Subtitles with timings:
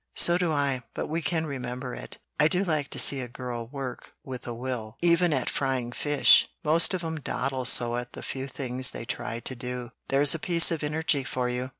[0.15, 2.17] "So do I, but we can remember it.
[2.39, 6.49] I do like to see a girl work with a will, even at frying fish.
[6.63, 9.91] Most of 'em dawdle so at the few things they try to do.
[10.09, 11.69] There's a piece of energy for you!"